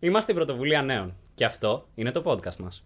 [0.00, 2.84] Είμαστε η Πρωτοβουλία Νέων και αυτό είναι το podcast μας.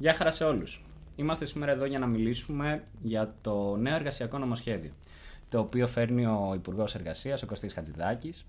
[0.00, 0.82] Γεια χαρά σε όλους.
[1.16, 4.90] Είμαστε σήμερα εδώ για να μιλήσουμε για το νέο εργασιακό νομοσχέδιο,
[5.48, 8.44] το οποίο φέρνει ο Υπουργός Εργασίας, ο Κωστής Χατζηδάκης.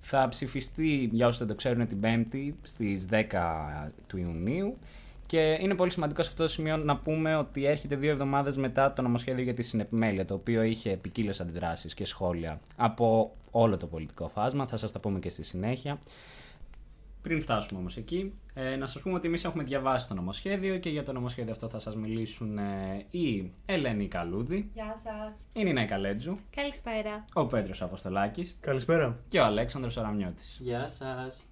[0.00, 4.78] Θα ψηφιστεί, για όσους δεν το ξέρουν, την 5η στις 10 του Ιουνίου
[5.26, 8.92] και είναι πολύ σημαντικό σε αυτό το σημείο να πούμε ότι έρχεται δύο εβδομάδες μετά
[8.92, 13.86] το νομοσχέδιο για τη συνεπιμέλεια, το οποίο είχε ποικίλε αντιδράσεις και σχόλια από όλο το
[13.86, 14.66] πολιτικό φάσμα.
[14.66, 15.98] Θα σας τα πούμε και στη συνέχεια.
[17.22, 20.88] Πριν φτάσουμε όμως εκεί, ε, να σας πούμε ότι εμείς έχουμε διαβάσει το νομοσχέδιο και
[20.90, 25.34] για το νομοσχέδιο αυτό θα σας μιλήσουν ε, η Ελένη Καλούδη, Γεια σας.
[25.52, 27.24] η Νίνα Καλέτζου, Καλησπέρα.
[27.32, 29.18] ο Πέτρος Αποστολάκης Καλησπέρα.
[29.28, 30.58] και ο Αλέξανδρος Αραμιώτης.
[30.60, 31.44] Γεια σας.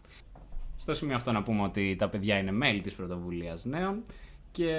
[0.77, 4.03] Στο σημείο αυτό να πούμε ότι τα παιδιά είναι μέλη της πρωτοβουλίας νέων
[4.51, 4.73] και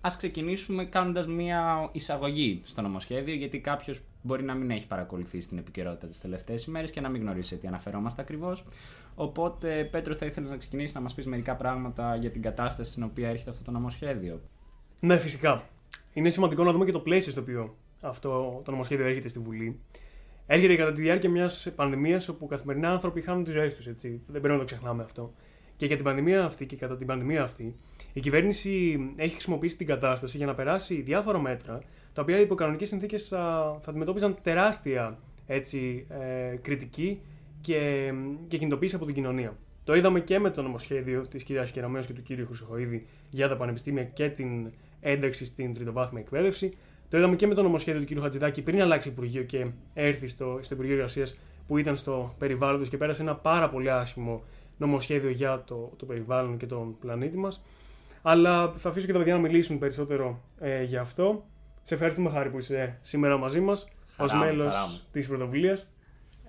[0.00, 5.58] ας ξεκινήσουμε κάνοντας μία εισαγωγή στο νομοσχέδιο γιατί κάποιος μπορεί να μην έχει παρακολουθήσει την
[5.58, 8.64] επικαιρότητα τις τελευταίες ημέρες και να μην γνωρίζει σε τι αναφερόμαστε ακριβώς.
[9.14, 13.02] Οπότε, Πέτρο, θα ήθελες να ξεκινήσεις να μας πεις μερικά πράγματα για την κατάσταση στην
[13.02, 14.40] οποία έρχεται αυτό το νομοσχέδιο;
[15.00, 15.68] Ναι, φυσικά.
[16.12, 19.80] Είναι σημαντικό να δούμε και το πλαίσιο στο οποίο αυτό το νομοσχέδιο έρχεται στη Βουλή.
[20.46, 23.84] Έρχεται κατά τη διάρκεια μιας πανδημίας όπου καθημερινά άνθρωποι χάνουν τις ζωές τους.
[23.84, 25.34] Δεν πρέπει να το ξεχνάμε αυτό.
[25.76, 27.76] Και για την πανδημία αυτή και κατά την πανδημία αυτή,
[28.12, 31.82] η κυβέρνηση έχει χρησιμοποιήσει την κατάσταση για να περάσει διάφορα μέτρα,
[32.16, 37.20] τα οποία υπό κανονικές συνθήκες θα, θα αντιμετώπιζαν τεράστια έτσι, ε, κριτική
[37.60, 38.12] και,
[38.48, 39.56] και κινητοποίηση από την κοινωνία.
[39.84, 43.56] Το είδαμε και με το νομοσχέδιο της κυρίας Κεραμέως και του κύριου Χρυσοχοίδη για τα
[43.56, 46.76] πανεπιστήμια και την ένταξη στην τριτοβάθμια εκπαίδευση.
[47.08, 50.58] Το είδαμε και με το νομοσχέδιο του κύριου Χατζηδάκη πριν αλλάξει Υπουργείο και έρθει στο,
[50.62, 54.42] στο Υπουργείο Εργασίας που ήταν στο περιβάλλον και πέρασε ένα πάρα πολύ άσχημο
[54.76, 57.64] νομοσχέδιο για το, το περιβάλλον και τον πλανήτη μας.
[58.22, 61.44] Αλλά θα αφήσω και τα παιδιά να μιλήσουν περισσότερο ε, για αυτό.
[61.88, 64.98] Σε ευχαριστούμε, Χάρη, που είσαι σήμερα μαζί μας ως Χαρά μου, μέλος χαρά μου.
[65.12, 65.86] της πρωτοβουλίας.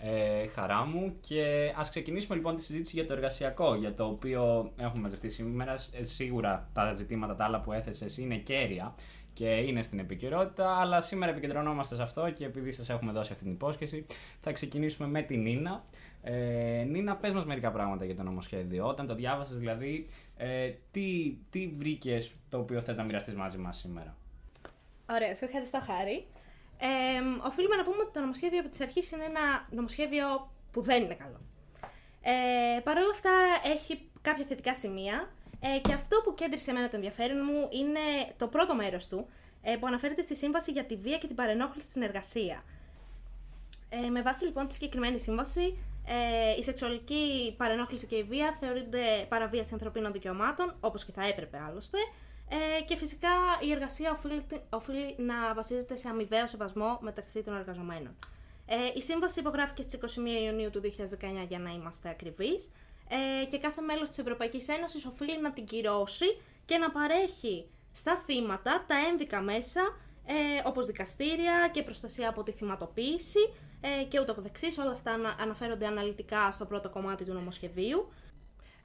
[0.02, 4.72] Ε, χαρά μου και ας ξεκινήσουμε λοιπόν τη συζήτηση για το εργασιακό για το οποίο
[4.78, 5.76] έχουμε μαζευτεί σήμερα.
[6.00, 8.96] Ε, σίγουρα τα ζητήματα τα άλλα που έθεσες είναι κέρια
[9.34, 13.44] και είναι στην επικαιρότητα, αλλά σήμερα επικεντρωνόμαστε σε αυτό και επειδή σας έχουμε δώσει αυτή
[13.44, 14.06] την υπόσχεση
[14.42, 15.84] θα ξεκινήσουμε με την Νίνα.
[16.22, 18.88] Ε, Νίνα, πες μας μερικά πράγματα για το νομοσχέδιο.
[18.88, 20.06] Όταν το διάβασες δηλαδή,
[20.38, 24.16] ε, τι, τι βρήκες το οποίο θες να μοιραστείς μαζί μας σήμερα;
[25.10, 26.28] Ωραία, σου ευχαριστώ χάρη.
[26.80, 26.88] Ε,
[27.48, 31.16] οφείλουμε να πούμε ότι το νομοσχέδιο από της αρχής είναι ένα νομοσχέδιο που δεν είναι
[31.16, 31.42] καλό.
[32.22, 33.32] Ε, Παρ' όλα αυτά
[33.64, 35.30] έχει κάποια θετικά σημεία
[35.60, 39.28] ε, και αυτό που κέντρισε εμένα το ενδιαφέρον μου είναι το πρώτο μέρος του
[39.62, 42.64] ε, που αναφέρεται στη Σύμβαση για τη Βία και την Παρενόχληση στην Εργασία.
[43.90, 49.26] Ε, με βάση λοιπόν τη συγκεκριμένη σύμβαση, ε, η σεξουαλική παρενόχληση και η βία θεωρούνται
[49.30, 51.98] παραβίαση ανθρωπίνων δικαιωμάτων, όπως και θα έπρεπε άλλωστε,
[52.50, 53.30] ε, και φυσικά
[53.62, 58.16] η εργασία οφείλει, οφείλει να βασίζεται σε αμοιβαίο σεβασμό μεταξύ των εργαζομένων.
[58.66, 62.72] Ε, η σύμβαση υπογράφηκε στις 21 Ιουνίου του 2019 για να είμαστε ακριβείς
[63.10, 66.26] ε, και κάθε μέλος της Ευρωπαϊκής Ένωσης οφείλει να την κυρώσει
[66.66, 69.82] και να παρέχει στα θύματα τα ένδικα μέσα
[70.26, 70.34] ε,
[70.68, 73.40] όπως δικαστήρια και προστασία από τη θυματοποίηση
[73.82, 74.78] ε, και ούτω καθεξής.
[74.78, 78.12] Όλα αυτά ανα- αναφέρονται αναλυτικά στο πρώτο κομμάτι του νομοσχεδίου.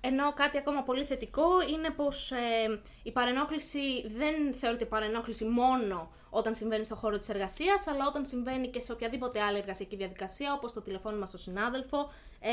[0.05, 6.55] Ενώ κάτι ακόμα πολύ θετικό είναι πως ε, η παρενόχληση δεν θεωρείται παρενόχληση μόνο όταν
[6.55, 10.73] συμβαίνει στον χώρο της εργασίας, αλλά όταν συμβαίνει και σε οποιαδήποτε άλλη εργασιακή διαδικασία, όπως
[10.73, 12.51] το τηλεφώνημα στο συνάδελφο ε,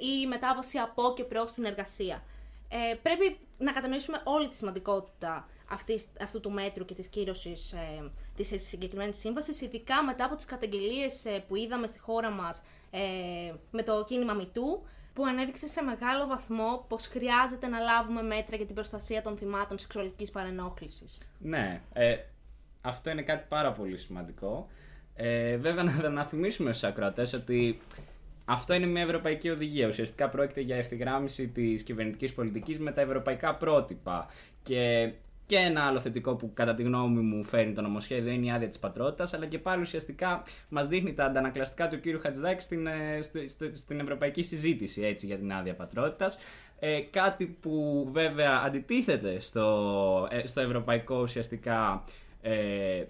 [0.00, 2.22] ή η μετάβαση από και προς την εργασία.
[2.68, 8.10] Ε, πρέπει να κατανοήσουμε όλη τη σημαντικότητα αυτής, αυτού του μέτρου και της κύρωσης ε,
[8.36, 13.00] της συγκεκριμένης σύμβασης, ειδικά μετά από τις καταγγελίες ε, που είδαμε στη χώρα μας ε,
[13.70, 14.82] με το κίνημα Μητού,
[15.20, 19.78] που ανέδειξε σε μεγάλο βαθμό πως χρειάζεται να λάβουμε μέτρα για την προστασία των θυμάτων
[19.78, 21.20] σεξουαλικής παρενόχλησης.
[21.38, 22.16] Ναι, ε,
[22.80, 24.68] Αυτό είναι κάτι πάρα πολύ σημαντικό.
[25.14, 27.80] Ε, βέβαια, να, να θυμίσουμε στους ακροατές ότι
[28.44, 29.88] αυτό είναι μια ευρωπαϊκή οδηγία.
[29.88, 34.26] Ουσιαστικά πρόκειται για ευθυγράμμιση της κυβερνητικής πολιτικής με τα ευρωπαϊκά πρότυπα.
[34.62, 35.12] Και,
[35.50, 38.68] και ένα άλλο θετικό που κατά τη γνώμη μου φέρνει το νομοσχέδιο είναι η άδεια
[38.68, 43.18] της πατρότητας, αλλά και πάλι ουσιαστικά μας δείχνει τα αντανακλαστικά του κύριου Χατζηδάκη στην, ε,
[43.22, 46.38] στο- στο- στην ευρωπαϊκή συζήτηση έτσι, για την άδεια πατρότητας.
[46.78, 52.04] Ε, κάτι που βέβαια αντιτίθεται στο, ε, στο ευρωπαϊκό ουσιαστικά
[52.42, 53.04] ε,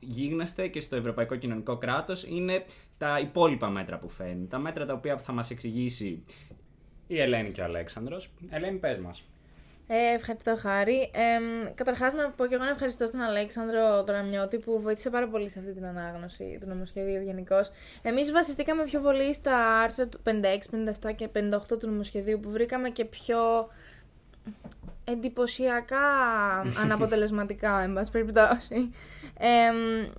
[0.00, 2.64] γίγνεσθε και στο ευρωπαϊκό κοινωνικό κράτος είναι
[2.98, 4.46] τα υπόλοιπα μέτρα που φέρνει.
[4.46, 6.24] Τα μέτρα τα οποία θα μας εξηγήσει
[7.06, 8.30] η Ελένη και ο Αλέξανδρος.
[8.50, 9.22] Ελένη, πες μας.
[9.88, 11.10] Ε, ευχαριστώ, Χάρη.
[11.14, 15.48] Ε, Καταρχάς, να πω και εγώ να ευχαριστώ τον Αλέξανδρο Τραμιώτη που βοήθησε πάρα πολύ
[15.48, 17.70] σε αυτή την ανάγνωση του νομοσχεδίου γενικώς.
[18.02, 20.30] Εμείς βασιστήκαμε πιο πολύ στα άρθρα του 56,
[21.08, 23.68] 57 και 58 του νομοσχεδίου που βρήκαμε και πιο
[25.06, 26.06] εντυπωσιακά
[26.82, 28.90] αναποτελεσματικά, εν πάση περιπτώσει.
[29.38, 29.70] Ε,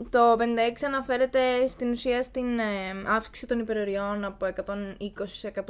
[0.09, 0.43] το 56
[0.85, 2.63] αναφέρεται στην ουσία στην ε,
[3.05, 5.61] αύξηση των υπεροριών από 120 σε 150,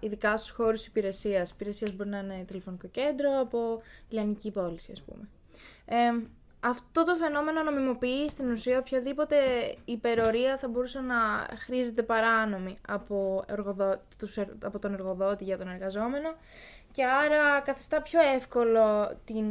[0.00, 1.50] ειδικά στους χώρους υπηρεσίας.
[1.50, 5.28] Υπηρεσίας μπορεί να είναι τηλεφωνικό κέντρο, από λιανική πώληση, ας πούμε.
[5.84, 6.22] Ε,
[6.60, 9.36] αυτό το φαινόμενο νομιμοποιεί στην ουσία οποιαδήποτε
[9.84, 11.16] υπερορία θα μπορούσε να
[11.56, 16.28] χρήζεται παράνομη από, εργοδό- τους ερ- από τον εργοδότη για τον εργαζόμενο
[16.92, 19.46] και άρα καθιστά πιο εύκολο την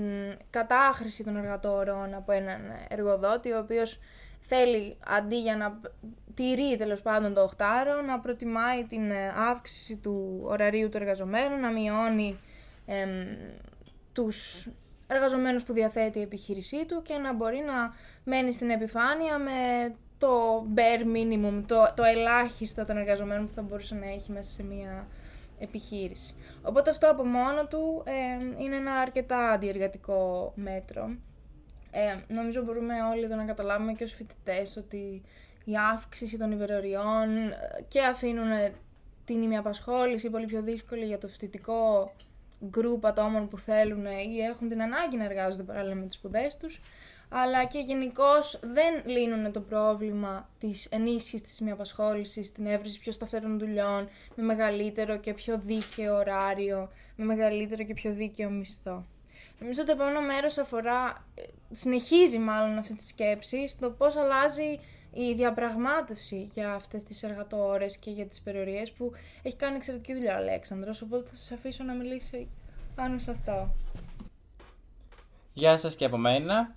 [0.50, 4.00] κατάχρηση των εργατόρων από έναν εργοδότη ο οποίος
[4.40, 5.80] θέλει αντί για να
[6.34, 11.72] τηρεί τέλος πάντων το οχτάρο να προτιμάει την ε, αύξηση του ωραρίου του εργαζομένου, να
[11.72, 12.40] μειώνει
[12.86, 13.10] εμ,
[14.14, 14.68] τους
[15.10, 20.66] εργαζομένους που διαθέτει η επιχείρησή του και να μπορεί να μένει στην επιφάνεια με το
[20.76, 25.08] bare minimum, το, το ελάχιστο των εργαζομένων που θα μπορούσε να έχει μέσα σε μια
[25.60, 26.36] επιχείρηση.
[26.62, 31.10] Οπότε αυτό από μόνο του ε, είναι ένα αρκετά αντιεργατικό μέτρο.
[31.92, 35.22] Ε, νομίζω μπορούμε όλοι εδώ να καταλάβουμε και ως φοιτητές ότι
[35.66, 38.74] η αύξηση των υπεροριών ε, και αφήνουν ε,
[39.26, 42.12] την ημιαπασχόληση πολύ πιο δύσκολη για το φοιτητικό
[42.66, 46.82] γκρουπ ατόμων που θέλουν ή έχουν την ανάγκη να εργάζονται παράλληλα με τις σπουδές τους,
[47.30, 53.60] αλλά και γενικώς δεν λύνουν το πρόβλημα της ενίσχυσης της ημιαπασχόλησης, την έβριση πιο σταθερών
[53.60, 59.06] δουλειών, με μεγαλύτερο και πιο δίκαιο ωράριο, με μεγαλύτερο και πιο δίκαιο μισθό.
[59.60, 61.42] Νομίζω ότι το επόμενο μέρος αφορά, ε,
[61.72, 64.80] συνεχίζει μάλλον αυτή τη σκέψη, στο πώς αλλάζει
[65.14, 69.12] η διαπραγμάτευση για αυτές τις εργατόρες και για τις περιορίες που
[69.42, 72.48] έχει κάνει εξαιρετική δουλειά ο Αλέξανδρος, οπότε θα σας αφήσω να μιλήσει
[72.96, 73.74] πάνω σε αυτό.
[75.54, 76.76] Γεια σας και από μένα.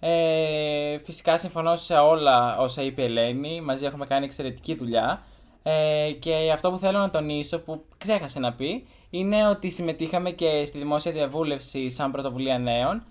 [0.00, 3.60] Ε, φυσικά συμφωνώ σε όλα όσα είπε η Ελένη.
[3.60, 5.22] Μαζί έχουμε κάνει εξαιρετική δουλειά.
[5.62, 10.64] Ε, και αυτό που θέλω να τονίσω, που ξέχασε να πει, είναι ότι συμμετείχαμε και
[10.64, 13.02] στη δημόσια διαβούλευση σαν πρωτοβουλία νέων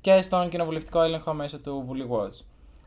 [0.00, 2.44] και στον κοινοβουλευτικό έλεγχο μέσω του Βουλή Watch.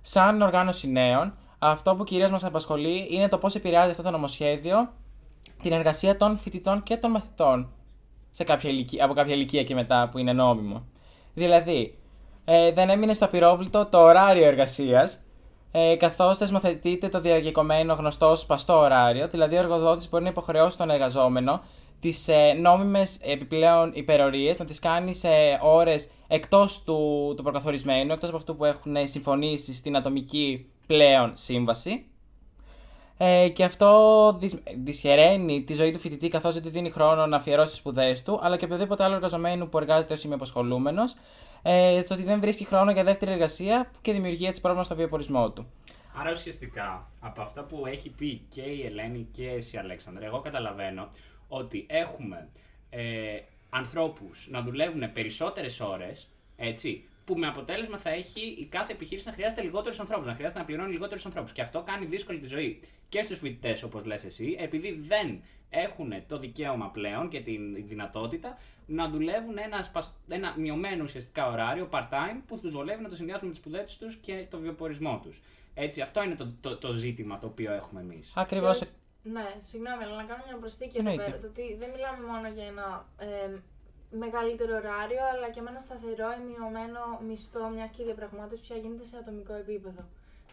[0.09, 4.89] Σαν οργάνωση νέων, αυτό που κυρίως μας απασχολεί είναι το πώς επηρεάζει αυτό το νομοσχέδιο
[5.61, 7.69] την εργασία των φοιτητών και των μαθητών
[8.31, 10.85] σε κάποια ηλικία, από κάποια ηλικία και μετά που είναι νόμιμο.
[11.33, 11.97] Δηλαδή,
[12.45, 15.19] ε, δεν έμεινε στο απειρόβλητο το ωράριο εργασίας,
[15.71, 20.89] ε, καθώς θεσμοθετείται το διαγεκομένο γνωστό σπαστό ωράριο, δηλαδή ο εργοδότης μπορεί να υποχρεώσει τον
[20.89, 21.61] εργαζόμενο
[21.99, 25.29] τις ε, νόμιμες επιπλέον υπερορίες να τις κάνεις σε
[25.61, 32.05] ώρες εκτός του, του προκαθορισμένου, εκτός από αυτού που έχουν συμφωνήσει στην ατομική πλέον σύμβαση.
[33.17, 37.37] Ε, και αυτό δυσ, δυσχεραίνει τη ζωή του φοιτητή καθώς δεν του δίνει χρόνο να
[37.37, 41.15] αφιερώσει τι σπουδές του, αλλά και οποιοδήποτε άλλο εργαζομένου που εργάζεται ως ημιαπασχολούμενος,
[41.61, 45.51] ε, στο ότι δεν βρίσκει χρόνο για δεύτερη εργασία και δημιουργεί έτσι πρόβλημα στο βιοπορισμό
[45.51, 45.65] του.
[46.19, 51.07] Άρα ουσιαστικά από αυτά που έχει πει και η Ελένη και εσύ Αλέξανδρα, εγώ καταλαβαίνω
[51.47, 52.49] ότι έχουμε
[52.89, 53.39] ε,
[53.69, 56.27] ανθρώπους να δουλεύουν περισσότερες ώρες,
[56.57, 60.59] έτσι, που με αποτέλεσμα θα έχει η κάθε επιχείρηση να χρειάζεται λιγότερους ανθρώπους, να χρειάζεται
[60.59, 61.51] να πληρώνει λιγότερους ανθρώπους.
[61.51, 66.13] Και αυτό κάνει δύσκολη τη ζωή και στους φοιτητές, όπως λες εσύ, επειδή δεν έχουν
[66.27, 72.41] το δικαίωμα πλέον και τη δυνατότητα να δουλεύουν ένα, σπασ- ένα μειωμένο ουσιαστικά ωράριο part-time
[72.47, 75.41] που τους βολεύει να το συνδυάσουν με τις σπουδές τους και το βιοπορισμό τους.
[75.73, 78.31] Έτσι, αυτό είναι το, το, το ζήτημα το οποίο έχουμε εμείς.
[78.35, 78.79] Ακριβώς.
[78.79, 78.85] Και-
[79.31, 81.23] Ναι, συγγνώμη, αλλά να κάνω μια προσθήκη εδώ Εννοείται.
[81.31, 81.41] πέρα.
[81.43, 83.49] Το ότι δεν μιλάμε μόνο για ένα ε,
[84.23, 88.75] μεγαλύτερο ωράριο, αλλά και με ένα σταθερό ή μειωμένο μισθό, μιας και η διαπραγμάτευση πια
[88.83, 90.03] γίνεται σε ατομικό επίπεδο.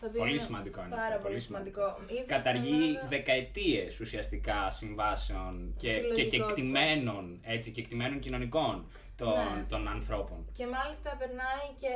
[0.04, 1.18] Το οποίο Πολύ σημαντικό είναι πάρα αυτό.
[1.18, 1.80] πολύ Πολύ σημαντικό.
[1.80, 2.12] σημαντικό.
[2.12, 6.46] Ήδη στην Καταργεί Ελλάδα- δεκαετίες ουσιαστικά συμβάσεων και, και Συλλογικότητας.
[6.46, 8.76] κεκτημένων, έτσι, κεκτημένων κοινωνικών
[9.16, 9.64] των, Ναι.
[9.68, 10.38] των ανθρώπων.
[10.58, 11.92] Και μάλιστα περνάει και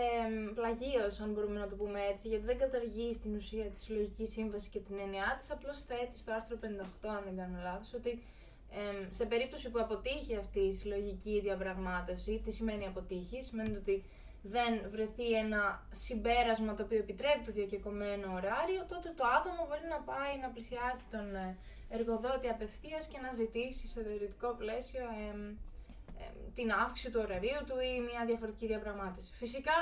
[0.55, 4.69] πλαγίως, αν μπορούμε να το πούμε έτσι, γιατί δεν καταργεί στην ουσία τη συλλογική σύμβαση
[4.71, 8.11] και την έννοιά της, απλώς θέτει στο άρθρο 58, αν δεν κάνω λάθος, ότι
[8.83, 14.05] εμ, σε περίπτωση που αποτύχει αυτή η συλλογική διαπραγμάτευση, τι σημαίνει αποτύχει, σημαίνει ότι
[14.55, 20.01] δεν βρεθεί ένα συμπέρασμα το οποίο επιτρέπει το διακεκομένο ωράριο, τότε το άτομο μπορεί να
[20.11, 21.57] πάει να πλησιάσει τον ε,
[21.89, 25.41] εργοδότη απευθείας και να ζητήσει σε θεωρητικό πλαίσιο εμ,
[26.25, 29.31] εμ, την αύξηση του ωραρίου του ή μια διαφορετική διαπραγμάτευση.
[29.43, 29.79] Φυσικά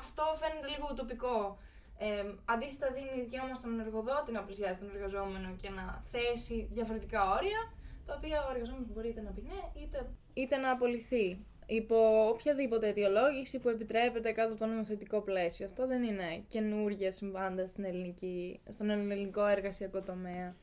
[0.00, 1.58] αυτό φαίνεται λίγο ουτοπικό.
[1.98, 7.60] Ε, αντίθετα δίνει δικαίωμα στον εργοδότη να πλησιάσει τον εργαζόμενο και να θέσει διαφορετικά όρια,
[8.06, 9.98] τα οποία ο εργαζόμενος μπορεί είτε να πει ναι, είτε,
[10.34, 11.26] είτε να απολυθεί.
[11.66, 15.66] Υπό οποιαδήποτε αιτιολόγηση που επιτρέπεται κάτω από το νομοθετικό πλαίσιο.
[15.66, 20.54] Αυτό δεν είναι καινούργια συμβάντα στην ελληνική, στον ελληνικό εργασιακό τομέα.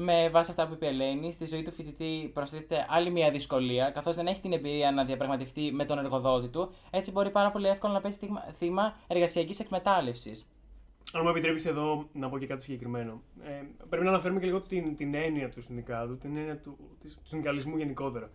[0.00, 3.90] Με βάση αυτά που είπε η Ελένη, στη ζωή του φοιτητή προσθέτει άλλη μια δυσκολία,
[3.90, 7.68] καθώς δεν έχει την εμπειρία να διαπραγματευτεί με τον εργοδότη του, έτσι μπορεί πάρα πολύ
[7.68, 10.48] εύκολα να πέσει θύμα- θύμα εργασιακής εκμετάλλευσης.
[11.12, 13.22] Αν μου επιτρέπεις εδώ να πω και κάτι συγκεκριμένο.
[13.44, 17.14] Ε, πρέπει να αναφέρουμε και λίγο την, την έννοια του συνδικάτου, την έννοια του, της-
[17.14, 18.30] του συνδικαλισμού γενικότερα.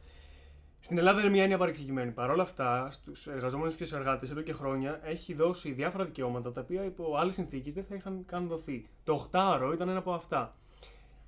[0.86, 2.12] Στην Ελλάδα είναι μια έννοια παρεξηγημένη.
[2.12, 6.52] Παρ' όλα αυτά, στους εργαζόμενους και στους εργάτες εδώ και χρόνια έχει δώσει διάφορα δικαιώματα
[6.52, 8.88] τα οποία υπό άλλες συνθήκες δεν θα είχαν καν δοθεί.
[9.04, 10.56] Το 8ωρο ήταν ένα από αυτά.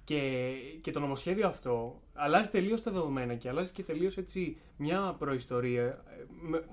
[0.04, 5.16] Και, και το νομοσχέδιο αυτό αλλάζει τελείως τα δεδομένα και αλλάζει και τελείως έτσι μια
[5.20, 6.04] προϊστορία ε,
[6.42, 6.64] με-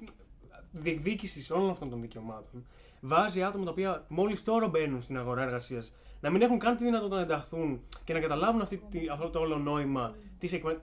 [0.72, 2.66] διεκδίκησης όλων αυτών των δικαιωμάτων.
[3.00, 6.84] Βάζει άτομα τα οποία μόλις τώρα μπαίνουν στην αγορά εργασίας να μην έχουν καν τη
[6.84, 10.80] δυνατότητα να ενταχθούν και να καταλάβουν αυτή, τη- αυτό το όλο νόημα της εκμε,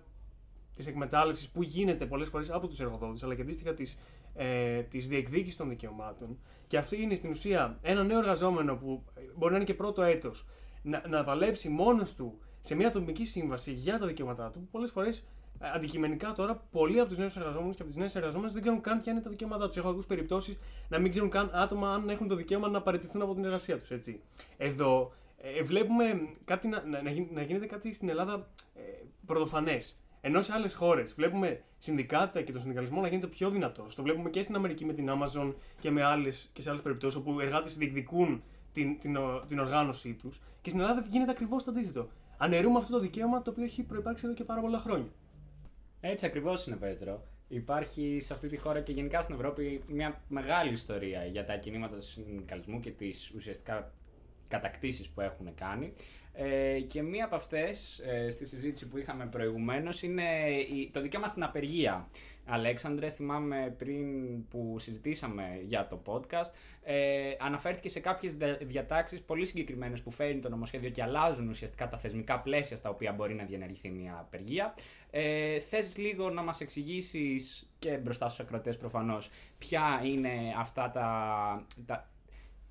[0.79, 3.99] της εκμετάλλευσης που γίνεται πολλές φορές από τους εργοδότες, αλλά και αντίστοιχα της
[4.35, 6.37] ε, της διεκδίκησης των δικαιωμάτων.
[6.67, 10.01] Και αυτή είναι στην ουσία ένα νέο εργαζόμενο που ε, μπορεί να είναι και πρώτο
[10.01, 10.45] έτος
[10.83, 14.91] να, να παλέψει μόνος του σε μια ατομική σύμβαση για τα δικαιώματά του, που πολλές
[14.91, 15.23] φορές
[15.59, 19.01] αντικειμενικά τώρα πολλοί από τους νέους εργαζόμενους και από τις νέες εργαζόμενες δεν ξέρουν καν
[19.01, 19.77] ποια είναι τα δικαιώματά τους.
[19.77, 20.57] Έχω ακούσει περιπτώσεις
[20.89, 23.91] να μην ξέρουν καν άτομα αν έχουν το δικαίωμα να παραιτηθούν από την εργασία τους.
[23.91, 24.21] Έτσι.
[24.57, 26.03] Εδώ ε, βλέπουμε
[26.45, 28.81] κάτι να, να, να γι- να γίνεται κάτι στην Ελλάδα ε,
[29.25, 29.99] πρωτοφανές.
[30.21, 33.87] Ενώ σε άλλες χώρες βλέπουμε συνδικάτα και τον συνδικαλισμό να γίνεται πιο δυνατό.
[33.95, 37.17] Το βλέπουμε και στην Αμερική με την Amazon και, με άλλες, και σε άλλες περιπτώσεις
[37.19, 40.41] όπου οι εργάτες διεκδικούν την, την, ο- την οργάνωσή τους.
[40.61, 42.09] Και στην Ελλάδα γίνεται ακριβώς το αντίθετο.
[42.37, 45.07] Αναιρούμε αυτό το δικαίωμα το οποίο έχει προπάρξει εδώ και πάρα πολλά χρόνια.
[46.01, 47.23] Έτσι ακριβώς είναι, Πέτρο.
[47.47, 51.95] Υπάρχει σε αυτή τη χώρα και γενικά στην Ευρώπη μια μεγάλη ιστορία για τα κινήματα
[51.95, 53.91] του συνδικαλισμού και τις ουσιαστικά
[54.49, 55.93] κατακτήσεις που έχουν κάνει.
[56.33, 60.23] Ε, και μία από αυτές, ε, στη συζήτηση που είχαμε προηγουμένως, είναι
[60.73, 62.07] η- το δικαίωμα στην απεργία.
[62.51, 64.07] Αλέξανδρε, θυμάμαι πριν
[64.47, 66.53] που συζητήσαμε για το podcast,
[66.83, 71.87] ε, αναφέρθηκε σε κάποιες δια- διατάξεις πολύ συγκεκριμένες που φέρνει το νομοσχέδιο και αλλάζουν ουσιαστικά
[71.87, 74.73] τα θεσμικά πλαίσια στα οποία μπορεί να διενεργηθεί μια απεργία.
[75.11, 81.65] Ε, θες λίγο να μας εξηγήσεις και μπροστά στους ακροτές προφανώς ποια είναι αυτά τα,
[81.85, 82.09] τα,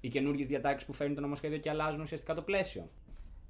[0.00, 2.88] οι καινούργιες διατάξεις που φέρνει το νομοσχέδιο και αλλάζουν ουσιαστικά το πλαίσιο.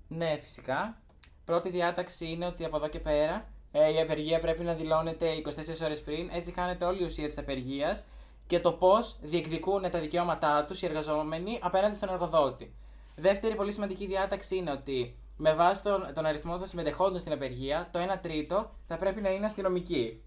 [0.08, 1.00] Ναι, φυσικά.
[1.44, 5.84] Πρώτη διάταξη είναι ότι από εδώ και πέρα ε, η απεργία πρέπει να δηλώνεται 24
[5.84, 6.28] ώρες πριν.
[6.32, 8.06] Έτσι χάνεται όλη η ουσία της απεργίας
[8.46, 12.74] και το πώς διεκδικούν τα δικαιώματά τους οι εργαζόμενοι απέναντι στον εργοδότη.
[13.16, 17.88] Δεύτερη πολύ σημαντική διάταξη είναι ότι με βάση τον, τον αριθμό των συμμετεχόντων στην απεργία,
[17.92, 20.22] το 1 τρίτο θα πρέπει να είναι αστυνομικοί.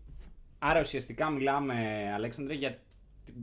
[0.59, 1.75] Άρα ουσιαστικά μιλάμε,
[2.15, 2.79] Αλέξανδρε, για τη-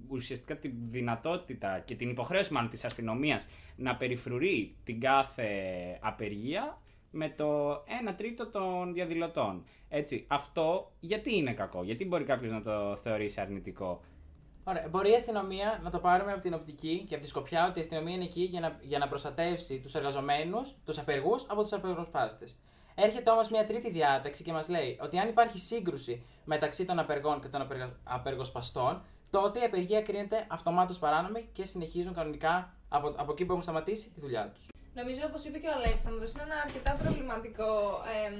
[0.08, 5.49] ουσιαστικά τη δυνατότητα και την υποχρέωση μάλλον της αστυνομίας να περιφρουρεί την κάθε
[6.00, 6.80] απεργία
[7.11, 7.76] με το 1
[8.16, 9.64] τρίτο των διαδηλωτών.
[9.88, 14.00] Έτσι, αυτό γιατί είναι κακό, γιατί μπορεί κάποιος να το θεωρήσει αρνητικό;
[14.64, 14.88] Ωραία.
[14.90, 17.80] Μπορεί η αστυνομία να το πάρουμε από την οπτική και από τη σκοπιά ότι η
[17.80, 22.56] αστυνομία είναι εκεί για να, για να προστατεύσει τους εργαζομένους, τους απεργούς από τους απεργοσπάστες.
[22.94, 27.40] Έρχεται όμως μια τρίτη διάταξη και μας λέει ότι αν υπάρχει σύγκρουση μεταξύ των απεργών
[27.40, 33.32] και των απεργα- απεργοσπαστών, τότε η απεργία κρίνεται αυτομάτως παράνομη και συνεχίζουν κανονικά από, από
[33.32, 34.66] εκεί που έχουν σταματήσει τη δουλειά τους.
[34.94, 37.70] Νομίζω, όπως είπε και ο Αλέξανδρος, είναι ένα αρκετά προβληματικό.
[38.25, 38.37] εμ,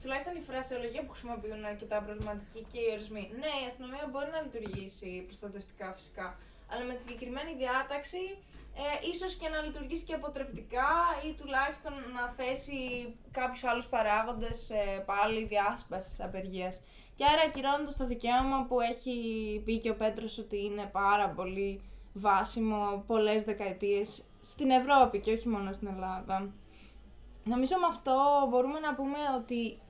[0.00, 3.24] τουλάχιστον η φρασιολογία που χρησιμοποιούν είναι αρκετά προβληματική και οι ορισμοί.
[3.42, 6.26] Ναι, η αστυνομία μπορεί να λειτουργήσει προστατευτικά φυσικά,
[6.70, 8.22] αλλά με τη συγκεκριμένη διάταξη
[8.76, 10.90] ε, ίσως και να λειτουργήσει και αποτρεπτικά
[11.28, 12.78] ή τουλάχιστον να θέσει
[13.30, 16.82] κάποιους άλλους παράγοντες ε, πάλι διάσπασης της απεργίας.
[17.14, 19.14] Και άρα ακυρώνοντας το δικαίωμα που έχει
[19.64, 21.80] πει και ο Πέτρος ότι είναι πάρα πολύ
[22.12, 26.52] βάσιμο πολλές δεκαετίες στην Ευρώπη και όχι μόνο στην Ελλάδα.
[27.44, 28.16] Νομίζω με αυτό
[28.48, 29.80] μπορούμε να πούμε ότι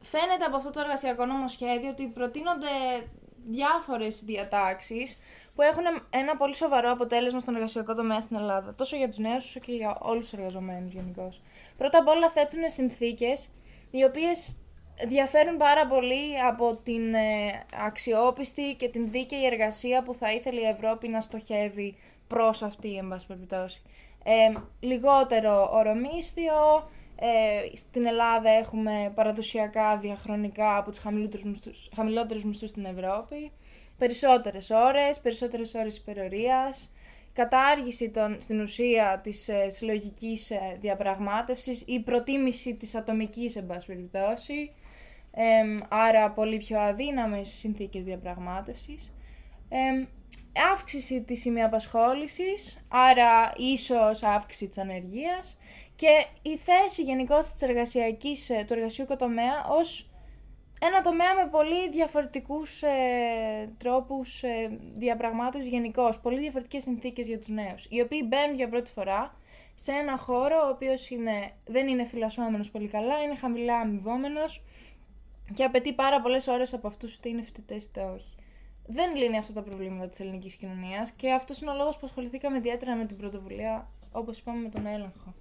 [0.00, 2.68] φαίνεται από αυτό το εργασιακό νομοσχέδιο ότι προτείνονται
[3.46, 5.18] διάφορες διατάξεις
[5.54, 9.44] που έχουν ένα πολύ σοβαρό αποτέλεσμα στον εργασιακό τομέα στην Ελλάδα, τόσο για τους νέους
[9.44, 11.42] όσο και για όλους τους εργαζομένους γενικώς.
[11.76, 13.50] Πρώτα απ' όλα θέτουν συνθήκες
[13.90, 14.56] οι οποίες
[15.06, 20.66] διαφέρουν πάρα πολύ από την ε, αξιόπιστη και την δίκαιη εργασία που θα ήθελε η
[20.66, 23.82] Ευρώπη να στοχεύει προς αυτή, εν πάση περιπτώσει.
[24.24, 32.68] Ε, λιγότερο ορομίσθιο, ε, στην Ελλάδα έχουμε παραδοσιακά διαχρονικά από τους χαμηλότερους μισθούς, χαμηλότερους μισθούς
[32.68, 33.52] στην Ευρώπη.
[34.02, 36.92] Περισσότερες ώρες, περισσότερες ώρες υπερορίας,
[37.32, 43.86] κατάργηση των, στην ουσία της ε, συλλογικής ε, διαπραγμάτευσης ή προτίμηση της ατομικής, εν πάση
[43.86, 44.72] περιπτώσει,
[45.30, 49.12] Εμ, άρα πολύ πιο αδύναμες συνθήκες διαπραγμάτευσης.
[49.68, 50.06] Εμ,
[50.72, 55.56] αύξηση της σημειαπασχόλησης, άρα ίσως αύξηση της ανεργίας
[55.94, 60.11] και η θέση γενικώς της εργασιακής, ε, του εργασιακού τομέα ως
[60.86, 67.48] ένα τομέα με πολύ διαφορετικούς ε, τρόπους ε, διαπραγμάτευσης γενικώ, πολύ διαφορετικές συνθήκες για τους
[67.48, 69.34] νέους, οι οποίοι μπαίνουν για πρώτη φορά
[69.74, 74.62] σε ένα χώρο ο οποίος είναι, δεν είναι φυλασσόμενος πολύ καλά, είναι χαμηλά αμοιβόμενος
[75.54, 78.34] και απαιτεί πάρα πολλές ώρες από αυτούς είτε είναι φοιτητές είτε όχι.
[78.86, 82.56] Δεν λύνει αυτά τα προβλήματα της ελληνικής κοινωνίας και αυτός είναι ο λόγος που ασχοληθήκαμε
[82.56, 85.34] ιδιαίτερα με την πρωτοβουλία, όπως είπαμε, με τον έλεγχο.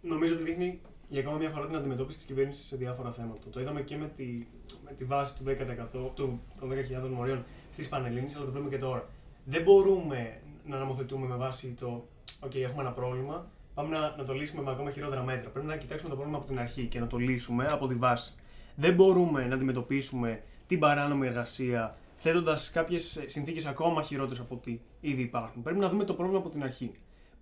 [0.00, 0.80] Νομίζω ότι δείχνει
[1.14, 3.40] για ακόμα μια φορά την αντιμετώπιση της κυβέρνησης σε διάφορα θέματα.
[3.50, 4.46] Το είδαμε και με τη,
[4.84, 8.78] με τη βάση του 10%, του, των 10.000 μορίων στι Πανελλήνε, αλλά το βλέπουμε και
[8.78, 9.08] τώρα.
[9.44, 12.08] Δεν μπορούμε να νομοθετούμε με βάση το
[12.40, 15.50] OK, έχουμε ένα πρόβλημα, πάμε να, να το λύσουμε με ακόμα χειρότερα μέτρα.
[15.50, 18.32] Πρέπει να κοιτάξουμε το πρόβλημα από την αρχή και να το λύσουμε από τη βάση.
[18.74, 25.22] Δεν μπορούμε να αντιμετωπίσουμε την παράνομη εργασία θέτοντας κάποιες συνθήκες ακόμα χειρότερες από ό,τι ήδη
[25.22, 25.62] υπάρχουν.
[25.62, 26.90] Πρέπει να δούμε το πρόβλημα από την αρχή.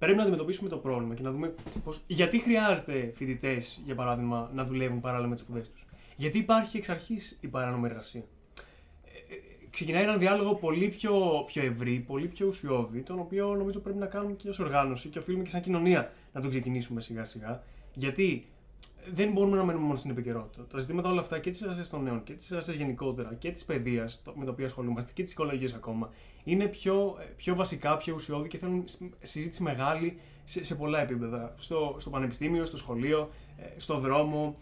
[0.03, 1.55] Πρέπει να αντιμετωπίσουμε το πρόβλημα και να δούμε
[1.85, 2.01] πώς...
[2.07, 5.87] γιατί χρειάζεται φοιτητές, για παράδειγμα, να δουλεύουν παράλληλα με τις σπουδέ τους.
[6.17, 8.21] Γιατί υπάρχει εξ αρχής η παράνομη εργασία.
[9.05, 9.39] Ε, ε,
[9.71, 14.07] ξεκινάει έναν διάλογο πολύ πιο, πιο ευρύ, πολύ πιο ουσιώδη, τον οποίο νομίζω πρέπει να
[14.07, 17.63] κάνουμε και ως οργάνωση και οφείλουμε και σαν κοινωνία να τον ξεκινήσουμε σιγά σιγά.
[17.95, 18.47] Γιατί
[19.15, 20.67] δεν μπορούμε να μένουμε μόνο στην επικαιρότητα.
[20.67, 23.65] Τα ζητήματα όλα αυτά και τη εργασία των νέων και τη εργασία γενικότερα και της
[23.65, 26.11] παιδείας με την οποία ασχολούμαστε και τη οικολογία ακόμα
[26.45, 28.85] είναι πιο, πιο βασικά, πιο ουσιώδη και θέλουν
[29.23, 31.55] συζήτηση μεγάλη σε, σε πολλά επίπεδα.
[31.59, 34.57] Στο, στο πανεπιστήμιο, στο σχολείο, ε, στο δρόμο,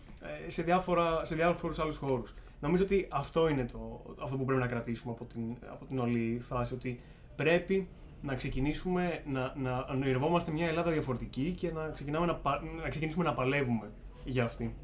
[0.46, 2.34] ε, σε, διάφορα, σε διάφορους άλλους χώρους.
[2.60, 6.40] Νομίζω ότι αυτό είναι το, αυτό που πρέπει να κρατήσουμε από την, από την όλη
[6.48, 7.00] φάση, ότι
[7.36, 7.88] πρέπει
[8.22, 13.24] να ξεκινήσουμε να, να ονειρευόμαστε μια Ελλάδα διαφορετική και να, ξεκινάμε να, πα- να ξεκινήσουμε
[13.24, 13.90] να παλεύουμε
[14.24, 14.74] για αυτή.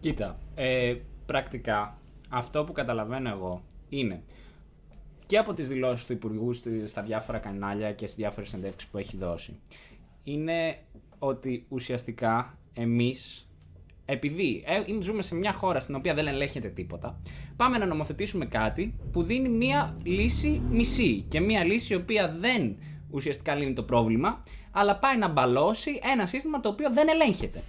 [0.00, 0.94] Κοίτα, ε,
[1.26, 4.22] πρακτικά αυτό που καταλαβαίνω εγώ είναι
[5.26, 8.98] και από τις δηλώσεις του Υπουργού στη- στα διάφορα κανάλια και στις διάφορες συνεντεύξεις που
[8.98, 9.60] έχει δώσει
[10.22, 10.76] είναι
[11.18, 13.46] ότι ουσιαστικά εμείς
[14.04, 17.18] επειδή ε, ζούμε σε μια χώρα στην οποία δεν ελέγχεται τίποτα,
[17.56, 22.76] πάμε να νομοθετήσουμε κάτι που δίνει μία λύση μισή και μία λύση η οποία δεν
[23.10, 27.62] ουσιαστικά λύνει το πρόβλημα, αλλά πάει να μπαλώσει ένα σύστημα το οποίο δεν ελέγχεται.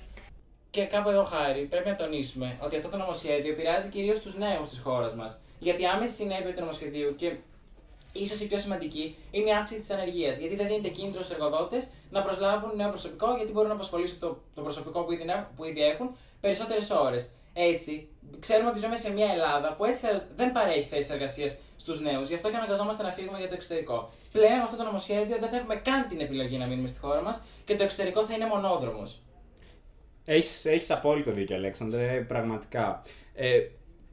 [0.76, 4.70] Και κάπου εδώ, Χάρη, πρέπει να τονίσουμε ότι αυτό το νομοσχέδιο επηρεάζει κυρίως τους νέους
[4.70, 5.42] της χώρας μας.
[5.60, 7.36] Γιατί η άμεση συνέπεια του νομοσχεδίου και
[8.14, 10.38] ίσως η πιο σημαντική είναι η αύξηση της ανεργίας.
[10.38, 14.38] Γιατί δεν δίνεται κίνητρο στους εργοδότες να προσλάβουν νέο προσωπικό, γιατί μπορούν να απασχολήσουν το,
[14.56, 17.30] το προσωπικό που ήδη, έχ- που ήδη έχουν περισσότερες ώρες.
[17.54, 18.08] Έτσι,
[18.40, 22.02] ξέρουμε ότι ζούμε σε μια Ελλάδα που έτσι κι αλλιώς δεν παρέχει θέσεις εργασίας στους
[22.02, 24.12] νέους, γι' αυτό και αναγκαζόμαστε να φύγουμε για το εξωτερικό.
[24.32, 27.22] Πλέον με αυτό το νομοσχέδιο δεν θα έχουμε καν την επιλογή να μείνουμε στη χώρα
[27.22, 29.22] μας και το εξωτερικό θα είναι μονόδρομος.
[30.26, 33.02] Έχεις, έχεις απόλυτο δίκιο, Αλέξανδρε, πραγματικά.
[33.34, 33.60] Ε,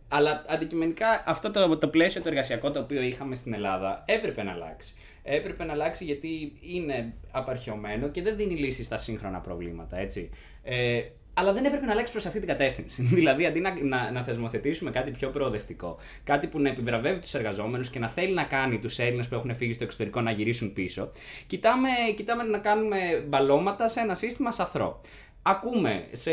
[0.09, 4.53] αλλά αντικειμενικά αυτό το, το πλαίσιο το εργασιακό το οποίο είχαμε στην Ελλάδα έπρεπε να
[4.53, 4.94] αλλάξει.
[5.23, 10.31] Έπρεπε να αλλάξει γιατί είναι απαρχαιωμένο και δεν δίνει λύση στα σύγχρονα προβλήματα, έτσι.
[10.62, 11.03] Ε,
[11.35, 13.03] αλλά δεν έπρεπε να αλλάξει προς αυτή την κατεύθυνση.
[13.18, 17.90] δηλαδή, αντί να, να, να θεσμοθετήσουμε κάτι πιο προοδευτικό, κάτι που να επιβραβεύει τους εργαζόμενους
[17.90, 21.11] και να θέλει να κάνει τους Έλληνες που έχουν φύγει στο εξωτερικό να γυρίσουν πίσω,
[21.46, 25.01] κοιτάμε, κοιτάμε να κάνουμε μπαλώματα σε ένα σύστημα σαθρό.
[25.42, 26.31] Ακούμε, σε,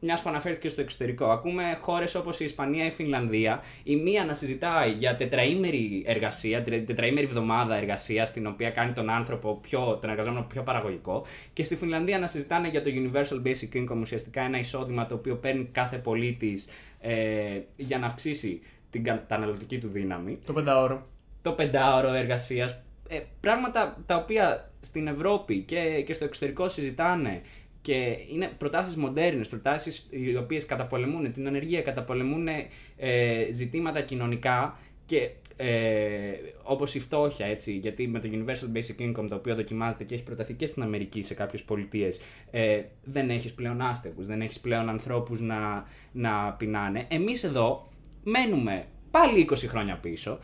[0.00, 4.24] μιας που αναφέρθηκε στο εξωτερικό, ακούμε χώρες όπως η Ισπανία ή η Φινλανδία, η μία
[4.24, 9.98] να συζητάει για τετραήμερη εργασία, τε- τετραήμερη εβδομάδα εργασίας, στην οποία κάνει τον άνθρωπο πιο,
[10.00, 14.42] τον εργαζόμενο πιο παραγωγικό, και στη Φινλανδία να συζητάνε για το Universal Basic Income, ουσιαστικά
[14.42, 16.66] ένα εισόδημα το οποίο παίρνει κάθε πολίτης
[17.00, 21.06] ε, για να αυξήσει την καταναλωτική του δύναμη Το πεντάωρο.
[21.42, 22.78] το πεντάωρο εργασίας.
[23.08, 27.42] Ε, πράγματα τα οποία στην Ευρώπη και, και στο εξωτερικό συζητάνε
[27.80, 32.48] και είναι προτάσεις μοντέρνες, προτάσεις οι οποίες καταπολεμούν την ανεργία, καταπολεμούν
[32.96, 39.26] ε, ζητήματα κοινωνικά και ε, όπως η φτώχεια, έτσι, γιατί με το Universal Basic Income
[39.28, 43.52] το οποίο δοκιμάζεται και έχει προταθεί και στην Αμερική σε κάποιες πολιτείες ε, δεν έχεις
[43.52, 47.06] πλέον άστεγους, δεν έχεις πλέον ανθρώπους να, να πεινάνε.
[47.08, 47.88] Εμείς εδώ
[48.24, 50.38] μένουμε πάλι 20 χρόνια πίσω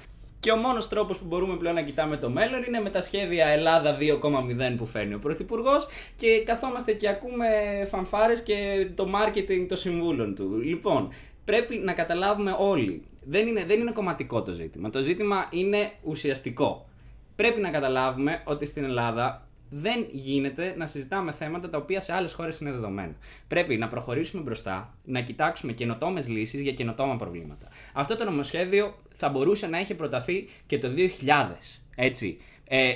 [0.44, 3.46] και ο μόνος τρόπος που μπορούμε πλέον να κοιτάμε το μέλλον είναι με τα σχέδια
[3.46, 7.46] Ελλάδα 2,0 που φέρνει ο Πρωθυπουργός και καθόμαστε και ακούμε
[7.90, 10.60] φανφάρες και το marketing των συμβούλων του.
[10.64, 11.12] Λοιπόν,
[11.44, 13.02] πρέπει να καταλάβουμε όλοι.
[13.24, 14.90] Δεν είναι, δεν είναι κομματικό το ζήτημα.
[14.90, 16.88] Το ζήτημα είναι ουσιαστικό.
[17.36, 22.32] Πρέπει να καταλάβουμε ότι στην Ελλάδα δεν γίνεται να συζητάμε θέματα τα οποία σε άλλες
[22.32, 23.14] χώρες είναι δεδομένα.
[23.48, 27.68] Πρέπει να προχωρήσουμε μπροστά, να κοιτάξουμε καινοτόμες λύσεις για καινοτόμα προβλήματα.
[27.92, 31.80] Αυτό το νομοσχέδιο θα μπορούσε να έχει προταθεί και το 2000.
[31.94, 32.38] Έτσι.
[32.64, 32.92] Ε,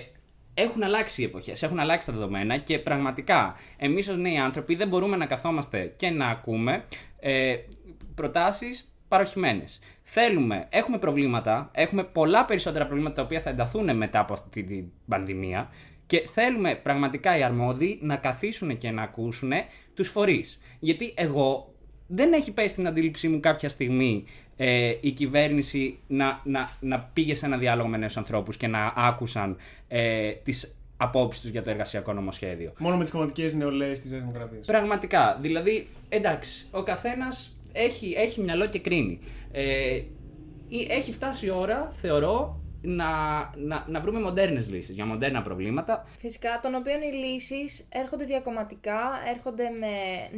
[0.54, 4.88] έχουν αλλάξει οι εποχές, έχουν αλλάξει τα δεδομένα και πραγματικά εμείς ως νέοι άνθρωποι δεν
[4.88, 6.84] μπορούμε να καθόμαστε και να ακούμε
[7.20, 7.56] ε,
[8.14, 9.78] προτάσεις παροχημένες.
[10.02, 14.84] Θέλουμε, έχουμε προβλήματα, έχουμε πολλά περισσότερα προβλήματα τα οποία θα ενταθούν μετά από αυτή την
[15.08, 15.70] πανδημία
[16.08, 19.50] και θέλουμε πραγματικά οι αρμόδιοι να καθίσουν και να ακούσουν
[19.94, 20.60] τους φορείς.
[20.78, 21.74] Γιατί εγώ
[22.06, 24.24] δεν έχει πέσει στην αντίληψή μου κάποια στιγμή
[24.56, 28.92] ε, η κυβέρνηση να, να, να πήγε σε ένα διάλογο με νέους ανθρώπους και να
[28.96, 29.56] άκουσαν
[29.88, 32.72] ε, τις απόψεις τους για το εργασιακό νομοσχέδιο.
[32.78, 34.66] Μόνο με τις κομματικές νεολαίες της Νέας Δημοκρατίας.
[34.66, 35.38] Πραγματικά.
[35.40, 39.18] Δηλαδή, εντάξει, ο καθένας έχει, έχει μυαλό και κρίνει.
[39.52, 39.94] Ε,
[40.68, 43.06] ή- έχει φτάσει η ώρα, θεωρώ, να,
[43.56, 46.06] να, να βρούμε μοντέρνες λύσεις για μοντέρνα προβλήματα.
[46.18, 49.00] Φυσικά, των οποίων οι λύσεις έρχονται διακομματικά,
[49.34, 49.88] έρχονται με,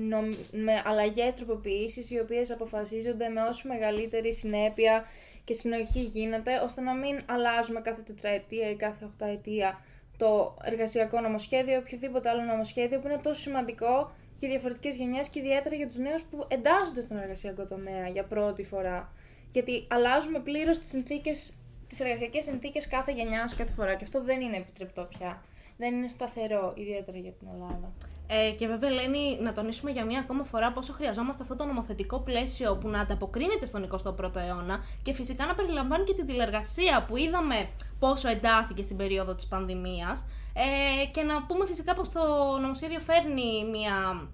[0.01, 0.25] νομ...
[0.53, 5.05] με αλλαγές, τροποποιήσεις, οι οποίες αποφασίζονται με όσο μεγαλύτερη συνέπεια
[5.45, 9.81] και συνοχή γίνεται, ώστε να μην αλλάζουμε κάθε τετραετία ή κάθε οχταετία
[10.17, 15.39] το εργασιακό νομοσχέδιο ή οποιοδήποτε άλλο νομοσχέδιο που είναι τόσο σημαντικό για διαφορετικές γενιές και
[15.39, 19.13] ιδιαίτερα για τους νέους που εντάσσονται στον εργασιακό τομέα για πρώτη φορά.
[19.51, 21.55] Γιατί αλλάζουμε πλήρως τις συνθήκες,
[21.91, 25.43] τις εργασιακές συνθήκες κάθε γενιά κάθε φορά και αυτό δεν είναι επιτρεπτό πια.
[25.77, 27.93] Δεν είναι σταθερό, ιδιαίτερα για την Ελλάδα.
[28.27, 32.19] Ε, και βέβαια, Ελένη, να τονίσουμε για μία ακόμα φορά πόσο χρειαζόμαστε αυτό το νομοθετικό
[32.19, 37.17] πλαίσιο που να ανταποκρίνεται στον 21ο αιώνα και φυσικά να περιλαμβάνει και την τηλεργασία που
[37.17, 40.27] είδαμε πόσο εντάθηκε στην περίοδο της πανδημίας.
[40.55, 42.21] Ε, και να πούμε φυσικά πως το
[42.61, 44.29] νομοσχέδιο φέρνει μία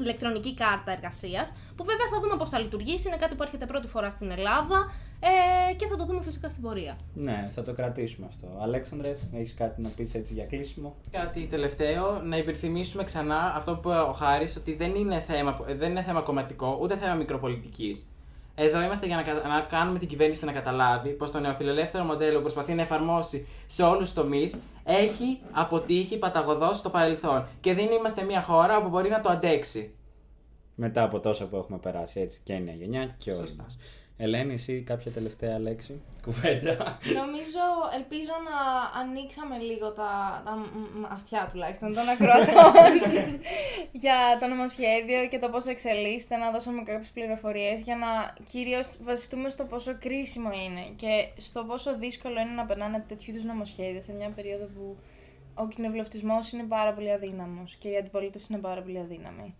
[0.00, 3.88] ηλεκτρονική κάρτα εργασίας που βέβαια θα δούμε πώς θα λειτουργήσει, είναι κάτι που έρχεται πρώτη
[3.88, 6.96] φορά στην Ελλάδα ε, και θα το δούμε φυσικά στην πορεία.
[7.14, 8.46] Ναι, θα το κρατήσουμε αυτό.
[8.62, 13.88] Αλέξανδρε, έχεις κάτι να πεις έτσι για κλείσιμο; Κάτι τελευταίο, να υπενθυμίσουμε ξανά αυτό που
[13.88, 18.04] είπε ο Χάρης, ότι δεν είναι, θέμα, δεν είναι θέμα κομματικό, ούτε θέμα μικροπολιτικής.
[18.54, 22.36] Εδώ είμαστε για να, κα- να κάνουμε την κυβέρνηση να καταλάβει πως το νεοφιλελεύθερο μοντέλο
[22.36, 27.46] που προσπαθεί να εφαρμόσει σε όλους τους τομείς έχει αποτύχει παταγωδός στο παρελθόν.
[27.60, 29.94] Και δεν είμαστε μια χώρα που μπορεί να το αντέξει.
[30.74, 33.66] Μετά από τόσα που έχουμε περάσει, έτσι, και η νέα γενιά και όλοι Σωστά.
[34.18, 34.26] Μας.
[34.26, 36.98] Ελένη, εσύ κάποια τελευταία λέξη, κουβέντα.
[37.20, 38.58] Νομίζω, ελπίζω να
[39.00, 42.92] ανοίξαμε λίγο τα, τα μ- μ- αυτιά τουλάχιστον των ακροατών
[44.04, 49.48] για το νομοσχέδιο και το πόσο εξελίσσεται, να δώσουμε κάποιες πληροφορίες για να κυρίως βασιστούμε
[49.50, 54.12] στο πόσο κρίσιμο είναι και στο πόσο δύσκολο είναι να περνάνε τέτοιου είδους νομοσχέδια σε
[54.12, 54.96] μια περίοδο που
[55.54, 59.54] ο κοινοβουλευτισμός είναι πάρα πολύ αδύναμος και η αντιπολίτευση είναι πάρα πολύ αδύναμη.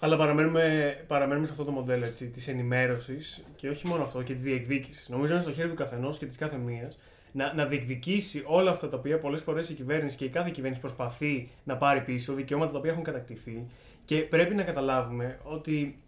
[0.00, 4.32] Αλλά παραμένουμε, παραμένουμε σε αυτό το μοντέλο έτσι, της ενημέρωσης και όχι μόνο αυτό και
[4.32, 5.08] της διεκδίκησης.
[5.08, 6.98] Νομίζω είναι στο χέρι του καθενός και της κάθε μίας
[7.32, 10.80] να, να διεκδικήσει όλα αυτά τα οποία πολλές φορές η κυβέρνηση και η κάθε κυβέρνηση
[10.80, 13.66] προσπαθεί να πάρει πίσω, δικαιώματα τα οποία έχουν κατακτηθεί
[14.04, 15.98] και πρέπει να καταλάβουμε ότι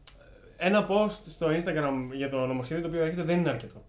[0.56, 3.82] ένα post στο Instagram για το νομοσχέδιο το οποίο έρχεται δεν είναι αρκετό.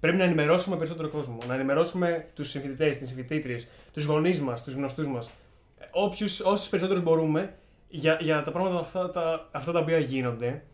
[0.00, 4.74] Πρέπει να ενημερώσουμε περισσότερο κόσμο, να ενημερώσουμε τους συμφοιτητές, τις συμφοιτήτριες, τους γονείς μας, τους
[4.74, 5.32] γνωστούς μας,
[6.44, 7.54] όσους περισσότερους μπορούμε
[7.88, 10.64] για, για τα πράγματα αυτά τα, αυτά τα οποία γίνονται,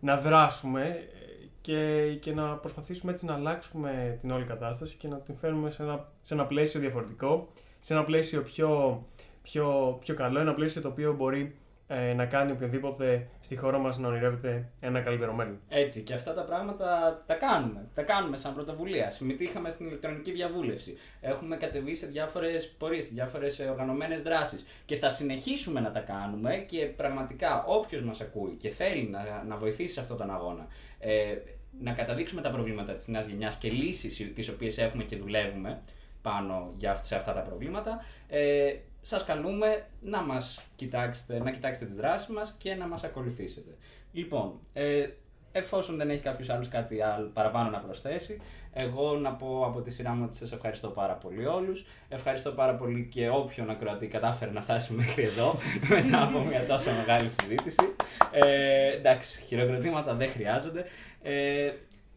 [0.00, 5.16] να δράσουμε ε, και, και να προσπαθήσουμε έτσι να αλλάξουμε την όλη κατάσταση και να
[5.16, 7.48] την φέρουμε σε ένα, σε ένα πλαίσιο διαφορετικό,
[7.80, 9.02] σε ένα πλαίσιο πιο,
[9.42, 11.56] πιο, πιο καλό, ένα πλαίσιο το οποίο μπορεί
[11.90, 15.60] ε, να κάνει οποιονδήποτε στη χώρα μας να ονειρεύεται ένα καλύτερο μέλλον.
[15.68, 17.86] Έτσι, και αυτά τα πράγματα τα κάνουμε.
[17.94, 19.10] Τα κάνουμε σαν πρωτοβουλία.
[19.10, 20.98] Συμμετείχαμε στην ηλεκτρονική διαβούλευση.
[21.20, 24.66] Έχουμε κατεβεί σε διάφορες πορείες, σε διάφορες οργανωμένες δράσεις.
[24.84, 29.56] Και θα συνεχίσουμε να τα κάνουμε και πραγματικά όποιος μας ακούει και θέλει να, να
[29.56, 30.66] βοηθήσει σε αυτόν τον αγώνα,
[30.98, 31.36] ε,
[31.80, 35.80] να καταδείξουμε τα προβλήματα της νέας γενιάς και λύσεις τις οποίες έχουμε και δουλεύουμε
[36.22, 41.86] πάνω για, αυ- σε αυτά τα προβλήματα, ε, σας καλούμε να μας κοιτάξετε, να κοιτάξετε
[41.86, 43.70] τις δράσεις μας και να μας ακολουθήσετε.
[44.12, 45.06] Λοιπόν, ε,
[45.52, 48.40] εφόσον δεν έχει κάποιος άλλος κάτι άλλο παραπάνω να προσθέσει,
[48.72, 51.84] εγώ να πω από τη σειρά μου ότι σας ευχαριστώ πάρα πολύ όλους.
[52.08, 55.54] Ευχαριστώ πάρα πολύ και όποιον ακροατή κατάφερε να φτάσει μέχρι εδώ
[55.94, 57.94] μετά από μια τόσο μεγάλη συζήτηση.
[58.32, 60.84] Ε, εντάξει, χειροκροτήματα δεν χρειάζονται.
[61.22, 61.70] Ε,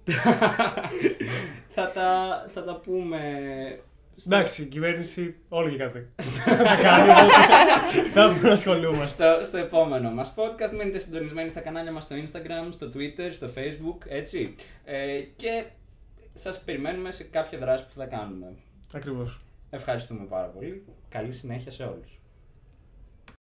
[1.76, 3.20] θα, τα, θα τα πούμε
[3.82, 3.90] στο-
[4.26, 6.08] Εντάξει, η κυβέρνηση όλο και κάτι
[6.46, 9.06] θα κάνει, οπότε θα πρέπει να ασχολούμαστε.
[9.06, 10.72] στο, στο επόμενο μας podcast.
[10.72, 14.56] Μείνετε συντονισμένοι στα κανάλια μας στο Instagram, στο Twitter, στο Facebook, έτσι.
[14.86, 15.64] Ε, και
[16.34, 18.54] σας περιμένουμε σε κάποια δράση που θα κάνουμε.
[18.94, 19.42] Ακριβώς.
[19.70, 20.84] Ευχαριστούμε πάρα πολύ.
[21.10, 22.21] Καλή συνέχεια σε όλους.